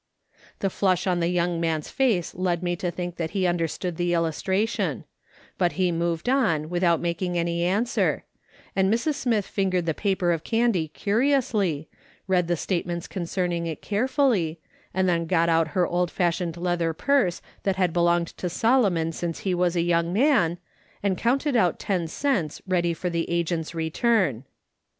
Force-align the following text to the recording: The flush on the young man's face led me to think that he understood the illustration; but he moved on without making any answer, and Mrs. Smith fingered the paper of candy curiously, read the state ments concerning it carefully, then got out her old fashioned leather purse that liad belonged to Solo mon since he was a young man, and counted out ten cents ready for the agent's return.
The 0.61 0.71
flush 0.71 1.05
on 1.05 1.19
the 1.19 1.27
young 1.27 1.59
man's 1.61 1.89
face 1.91 2.33
led 2.33 2.63
me 2.63 2.75
to 2.75 2.89
think 2.89 3.17
that 3.17 3.29
he 3.37 3.45
understood 3.45 3.97
the 3.97 4.15
illustration; 4.15 5.05
but 5.59 5.73
he 5.73 5.91
moved 5.91 6.27
on 6.27 6.71
without 6.71 6.99
making 6.99 7.37
any 7.37 7.63
answer, 7.63 8.23
and 8.75 8.91
Mrs. 8.91 9.13
Smith 9.13 9.45
fingered 9.45 9.85
the 9.85 9.93
paper 9.93 10.31
of 10.31 10.43
candy 10.43 10.87
curiously, 10.87 11.87
read 12.27 12.47
the 12.47 12.57
state 12.57 12.87
ments 12.87 13.05
concerning 13.07 13.67
it 13.67 13.83
carefully, 13.83 14.59
then 14.95 15.27
got 15.27 15.49
out 15.49 15.67
her 15.77 15.85
old 15.85 16.09
fashioned 16.09 16.57
leather 16.57 16.93
purse 16.93 17.39
that 17.61 17.75
liad 17.75 17.93
belonged 17.93 18.29
to 18.37 18.49
Solo 18.49 18.89
mon 18.89 19.11
since 19.11 19.41
he 19.41 19.53
was 19.53 19.75
a 19.75 19.81
young 19.81 20.11
man, 20.11 20.57
and 21.03 21.15
counted 21.15 21.55
out 21.55 21.77
ten 21.77 22.07
cents 22.07 22.59
ready 22.67 22.95
for 22.95 23.11
the 23.11 23.29
agent's 23.29 23.75
return. 23.75 24.45